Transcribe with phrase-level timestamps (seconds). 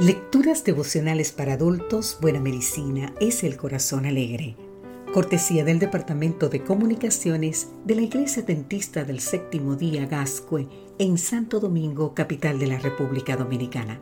[0.00, 4.54] Lecturas devocionales para adultos, Buena Medicina es el Corazón Alegre.
[5.12, 10.68] Cortesía del Departamento de Comunicaciones de la Iglesia Dentista del Séptimo Día Gascue
[11.00, 14.00] en Santo Domingo, capital de la República Dominicana.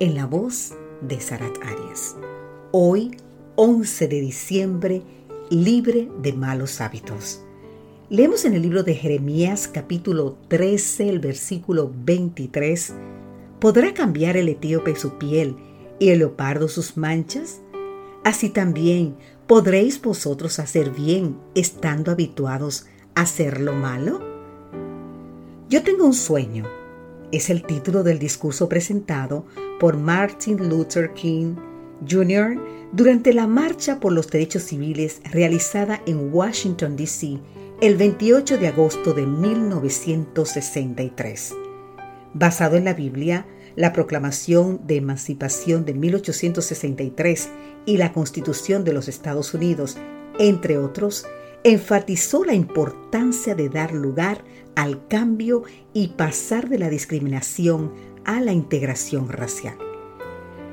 [0.00, 2.14] En la voz de Sarat Arias.
[2.70, 3.16] Hoy,
[3.56, 5.02] 11 de diciembre,
[5.48, 7.40] libre de malos hábitos.
[8.10, 12.92] Leemos en el libro de Jeremías capítulo 13, el versículo 23
[13.62, 15.54] ¿Podrá cambiar el etíope su piel
[16.00, 17.60] y el leopardo sus manchas?
[18.24, 19.14] Así también
[19.46, 24.20] podréis vosotros hacer bien estando habituados a hacer lo malo.
[25.68, 26.64] Yo tengo un sueño.
[27.30, 29.46] Es el título del discurso presentado
[29.78, 31.54] por Martin Luther King
[32.10, 32.60] Jr.
[32.90, 37.38] durante la Marcha por los Derechos Civiles realizada en Washington, D.C.
[37.80, 41.61] el 28 de agosto de 1963.
[42.34, 43.46] Basado en la Biblia,
[43.76, 47.48] la Proclamación de Emancipación de 1863
[47.84, 49.98] y la Constitución de los Estados Unidos,
[50.38, 51.26] entre otros,
[51.64, 57.92] enfatizó la importancia de dar lugar al cambio y pasar de la discriminación
[58.24, 59.76] a la integración racial.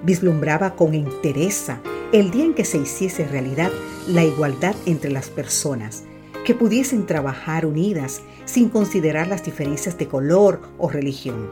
[0.04, 1.82] Vislumbraba con entereza
[2.14, 3.70] el día en que se hiciese realidad
[4.08, 6.04] la igualdad entre las personas,
[6.46, 11.50] que pudiesen trabajar unidas sin considerar las diferencias de color o religión,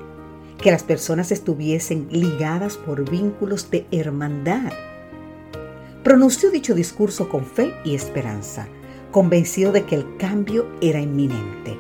[0.58, 4.74] que las personas estuviesen ligadas por vínculos de hermandad.
[6.04, 8.68] Pronunció dicho discurso con fe y esperanza,
[9.12, 11.78] convencido de que el cambio era inminente.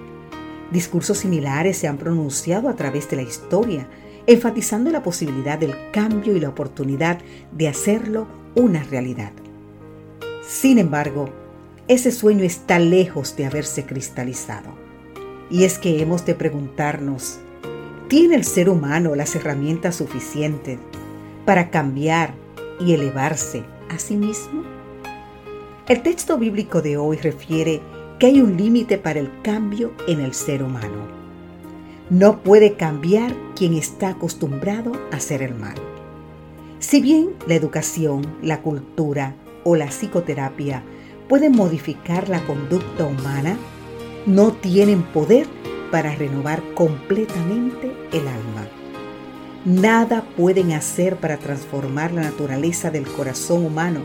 [0.71, 3.89] Discursos similares se han pronunciado a través de la historia,
[4.27, 7.17] enfatizando la posibilidad del cambio y la oportunidad
[7.51, 9.31] de hacerlo una realidad.
[10.47, 11.29] Sin embargo,
[11.87, 14.86] ese sueño está lejos de haberse cristalizado.
[15.49, 17.39] Y es que hemos de preguntarnos,
[18.09, 20.79] ¿tiene el ser humano las herramientas suficientes
[21.45, 22.33] para cambiar
[22.79, 24.63] y elevarse a sí mismo?
[25.87, 27.81] El texto bíblico de hoy refiere
[28.19, 31.07] que hay un límite para el cambio en el ser humano.
[32.09, 35.75] No puede cambiar quien está acostumbrado a hacer el mal.
[36.79, 40.83] Si bien la educación, la cultura o la psicoterapia
[41.27, 43.57] pueden modificar la conducta humana,
[44.27, 45.47] no tienen poder
[45.89, 48.67] para renovar completamente el alma.
[49.63, 54.01] Nada pueden hacer para transformar la naturaleza del corazón humano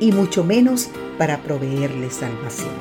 [0.00, 2.72] y mucho menos para proveerle salvación.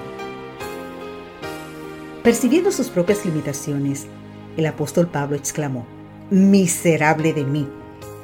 [2.23, 4.07] Percibiendo sus propias limitaciones,
[4.55, 5.85] el apóstol Pablo exclamó,
[6.29, 7.67] Miserable de mí,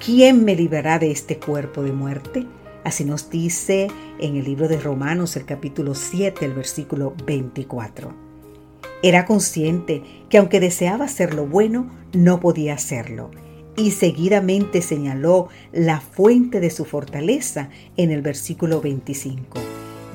[0.03, 2.47] ¿quién me librará de este cuerpo de muerte?
[2.85, 3.87] Así nos dice
[4.19, 8.32] en el libro de Romanos el capítulo 7, el versículo 24.
[9.03, 13.31] Era consciente que aunque deseaba hacer lo bueno, no podía hacerlo.
[13.75, 19.59] Y seguidamente señaló la fuente de su fortaleza en el versículo 25.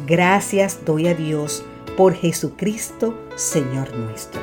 [0.06, 1.64] Gracias doy a Dios
[1.98, 4.40] por Jesucristo, Señor nuestro.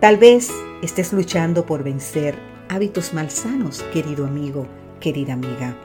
[0.00, 0.50] Tal vez
[0.82, 2.34] estés luchando por vencer
[2.68, 4.66] hábitos malsanos, querido amigo,
[4.98, 5.76] querida amiga.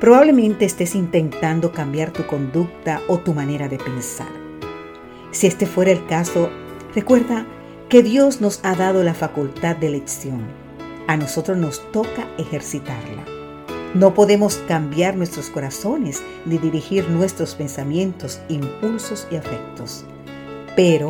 [0.00, 4.32] Probablemente estés intentando cambiar tu conducta o tu manera de pensar.
[5.30, 6.50] Si este fuera el caso,
[6.94, 7.46] recuerda
[7.88, 10.42] que Dios nos ha dado la facultad de elección.
[11.06, 13.24] A nosotros nos toca ejercitarla.
[13.94, 20.04] No podemos cambiar nuestros corazones ni dirigir nuestros pensamientos, impulsos y afectos.
[20.76, 21.08] Pero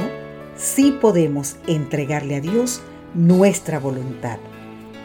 [0.56, 2.80] sí podemos entregarle a Dios
[3.14, 4.38] nuestra voluntad.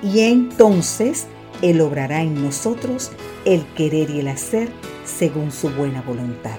[0.01, 1.27] Y entonces
[1.61, 3.11] él obrará en nosotros
[3.43, 4.69] el querer y el hacer
[5.03, 6.57] según su buena voluntad.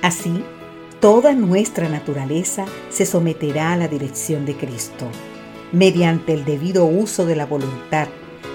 [0.00, 0.42] Así,
[1.04, 5.06] toda nuestra naturaleza se someterá a la dirección de Cristo.
[5.70, 8.08] Mediante el debido uso de la voluntad,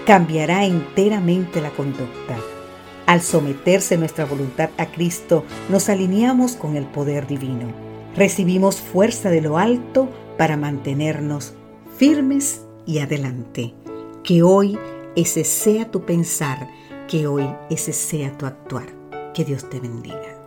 [0.07, 2.39] cambiará enteramente la conducta.
[3.05, 7.67] Al someterse nuestra voluntad a Cristo, nos alineamos con el poder divino.
[8.15, 11.53] Recibimos fuerza de lo alto para mantenernos
[11.97, 13.75] firmes y adelante.
[14.23, 14.75] Que hoy
[15.15, 16.67] ese sea tu pensar,
[17.07, 18.87] que hoy ese sea tu actuar.
[19.35, 20.38] Que Dios te bendiga.